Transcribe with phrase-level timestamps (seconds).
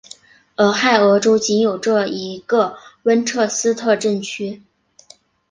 [0.55, 4.63] 俄亥俄州仅有这一个温彻斯特镇区。